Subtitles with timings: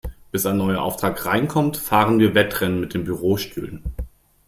[0.31, 3.83] Bis ein neuer Auftrag reinkommt, fahren wir Wettrennen mit den Bürostühlen.